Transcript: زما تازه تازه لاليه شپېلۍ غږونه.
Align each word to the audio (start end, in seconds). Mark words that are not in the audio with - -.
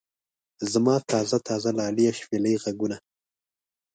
زما 0.71 0.95
تازه 1.11 1.37
تازه 1.47 1.69
لاليه 1.79 2.11
شپېلۍ 2.19 2.55
غږونه. 2.63 2.97